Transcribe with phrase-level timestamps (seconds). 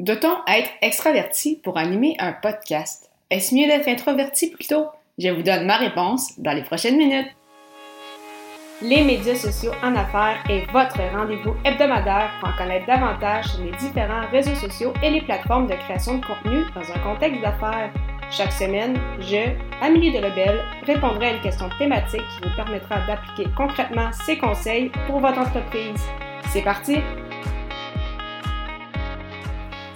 [0.00, 3.10] Doit-on être extraverti pour animer un podcast?
[3.28, 4.86] Est-ce mieux d'être introverti plutôt?
[5.18, 7.28] Je vous donne ma réponse dans les prochaines minutes.
[8.80, 13.72] Les médias sociaux en affaires est votre rendez-vous hebdomadaire pour en connaître davantage sur les
[13.72, 17.92] différents réseaux sociaux et les plateformes de création de contenu dans un contexte d'affaires.
[18.30, 24.10] Chaque semaine, je, Amélie Delebel, répondrai à une question thématique qui vous permettra d'appliquer concrètement
[24.24, 26.00] ces conseils pour votre entreprise.
[26.48, 27.00] C'est parti!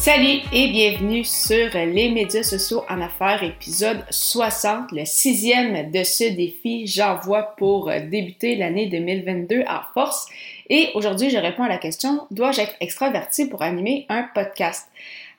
[0.00, 6.24] Salut et bienvenue sur les médias sociaux en affaires, épisode 60, le sixième de ce
[6.24, 6.86] défi.
[6.86, 10.26] J'envoie pour débuter l'année 2022 en force.
[10.70, 14.88] Et aujourd'hui, je réponds à la question, dois-je être extraverti pour animer un podcast?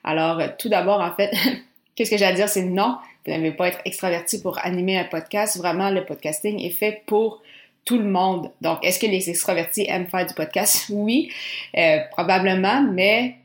[0.03, 1.31] Alors, tout d'abord, en fait,
[1.95, 2.47] qu'est-ce que j'ai à dire?
[2.47, 5.57] C'est non, vous n'avez pas être extraverti pour animer un podcast.
[5.57, 7.41] Vraiment, le podcasting est fait pour
[7.83, 8.51] tout le monde.
[8.61, 10.85] Donc, est-ce que les extravertis aiment faire du podcast?
[10.91, 11.31] Oui,
[11.75, 13.37] euh, probablement, mais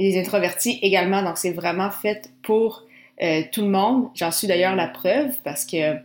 [0.00, 1.22] les introvertis également.
[1.22, 2.84] Donc, c'est vraiment fait pour
[3.22, 4.08] euh, tout le monde.
[4.14, 5.96] J'en suis d'ailleurs la preuve parce que,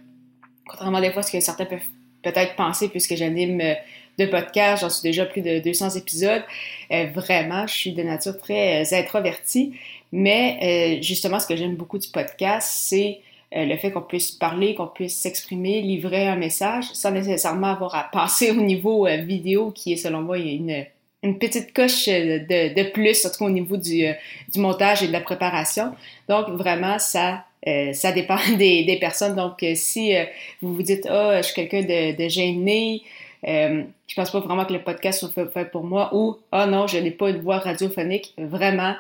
[0.68, 1.80] contrairement des fois à ce que certains peuvent
[2.24, 3.74] peut-être penser, puisque j'anime euh,
[4.18, 6.44] de podcasts, j'en suis déjà plus de 200 épisodes,
[6.92, 9.74] euh, vraiment, je suis de nature très introvertie.
[10.12, 13.20] Mais justement, ce que j'aime beaucoup du podcast, c'est
[13.52, 18.04] le fait qu'on puisse parler, qu'on puisse s'exprimer, livrer un message, sans nécessairement avoir à
[18.14, 20.86] passer au niveau vidéo, qui est selon moi une
[21.26, 24.14] une petite coche de, de plus, surtout au niveau du, euh,
[24.52, 25.94] du, montage et de la préparation.
[26.30, 29.36] Donc, vraiment, ça, euh, ça dépend des, des, personnes.
[29.36, 30.14] Donc, euh, si
[30.62, 33.02] vous vous dites, ah, je suis quelqu'un de, de, gêné,
[33.48, 36.88] euh, je pense pas vraiment que le podcast soit fait, pour moi, ou, ah non,
[36.88, 38.96] je n'ai pas une voix radiophonique, vraiment.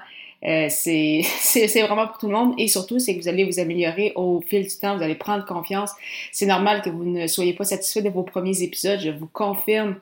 [0.46, 4.14] Euh, c'est vraiment pour tout le monde et surtout, c'est que vous allez vous améliorer
[4.16, 5.92] au fil du temps, vous allez prendre confiance.
[6.32, 9.96] C'est normal que vous ne soyez pas satisfait de vos premiers épisodes, je vous confirme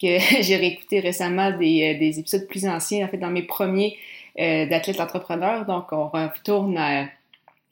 [0.00, 3.96] que j'ai réécouté récemment des, euh, des, épisodes plus anciens, en fait, dans mes premiers
[4.38, 5.66] euh, d'athlètes entrepreneurs.
[5.66, 7.06] Donc, on retourne à,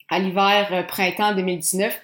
[0.09, 1.97] à l'hiver-printemps euh, 2019.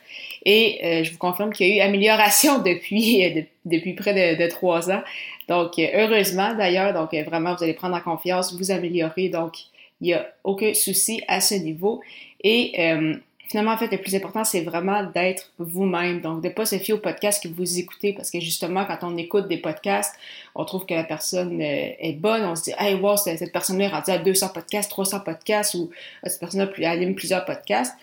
[0.46, 4.90] Et euh, je vous confirme qu'il y a eu amélioration depuis, depuis près de, trois
[4.90, 5.04] ans.
[5.50, 9.28] Donc, heureusement d'ailleurs, donc vraiment, vous allez prendre en confiance, vous améliorer.
[9.30, 9.54] Donc,
[10.00, 12.02] il n'y a aucun souci à ce niveau.
[12.46, 12.74] Et
[13.54, 16.22] finalement, en fait, le plus important, c'est vraiment d'être vous-même.
[16.22, 18.98] Donc, de ne pas se fier au podcast que vous écoutez parce que justement, quand
[19.04, 20.16] on écoute des podcasts,
[20.56, 22.44] on trouve que la personne euh, est bonne.
[22.46, 25.92] On se dit, hey, wow, cette personne-là est rendue à 200 podcasts, 300 podcasts ou
[26.26, 27.94] euh, cette personne-là anime plusieurs podcasts.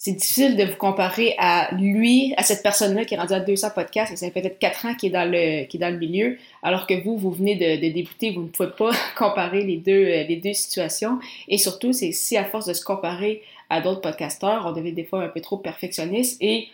[0.00, 3.70] C'est difficile de vous comparer à lui, à cette personne-là qui est rendue à 200
[3.74, 6.38] podcasts et ça fait peut-être 4 ans qu'il est dans le, est dans le milieu,
[6.62, 10.04] alors que vous, vous venez de, de débuter, vous ne pouvez pas comparer les deux,
[10.04, 11.18] euh, les deux situations.
[11.48, 14.66] Et surtout, c'est si à force de se comparer à d'autres podcasteurs.
[14.66, 16.68] On devient des fois un peu trop perfectionniste et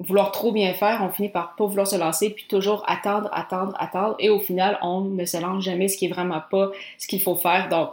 [0.00, 3.74] vouloir trop bien faire, on finit par pas vouloir se lancer, puis toujours attendre, attendre,
[3.78, 7.06] attendre, et au final, on ne se lance jamais, ce qui est vraiment pas ce
[7.06, 7.68] qu'il faut faire.
[7.68, 7.90] Donc,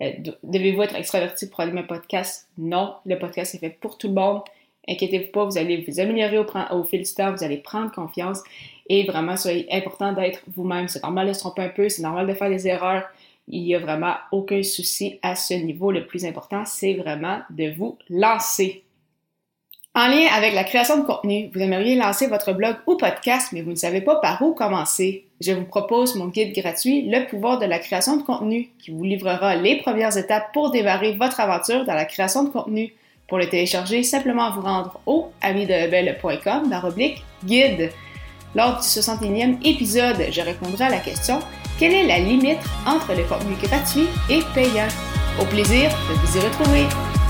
[0.00, 2.48] euh, devez-vous être extraverti pour animer un podcast?
[2.56, 4.40] Non, le podcast est fait pour tout le monde.
[4.88, 8.42] Inquiétez-vous pas, vous allez vous améliorer au, au, fil du temps, vous allez prendre confiance,
[8.88, 10.88] et vraiment, c'est important d'être vous-même.
[10.88, 13.04] C'est normal de se tromper un peu, c'est normal de faire des erreurs,
[13.48, 15.90] il n'y a vraiment aucun souci à ce niveau.
[15.90, 18.84] Le plus important, c'est vraiment de vous lancer.
[19.94, 23.60] En lien avec la création de contenu, vous aimeriez lancer votre blog ou podcast, mais
[23.60, 25.26] vous ne savez pas par où commencer.
[25.42, 29.04] Je vous propose mon guide gratuit, Le pouvoir de la création de contenu, qui vous
[29.04, 32.94] livrera les premières étapes pour démarrer votre aventure dans la création de contenu.
[33.28, 36.70] Pour le télécharger, simplement vous rendre au amidebel.com
[37.44, 37.90] guide.
[38.54, 41.38] Lors du 61e épisode, je répondrai à la question
[41.82, 44.86] quelle est la limite entre le contenu gratuit et payant?
[45.40, 47.21] Au plaisir de vous y retrouver!